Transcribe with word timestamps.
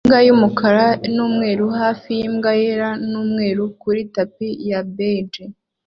Imbwa 0.03 0.19
y'umukara 0.27 0.85
n'umweru 1.15 1.65
hafi 1.81 2.09
y'imbwa 2.19 2.51
yera 2.61 2.89
n'umweru 3.09 3.63
kuri 3.81 4.01
tapi 4.15 4.47
ya 4.69 4.79
beige 4.95 5.43